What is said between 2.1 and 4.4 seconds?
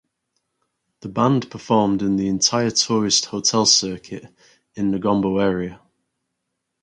the entire tourist hotel circuit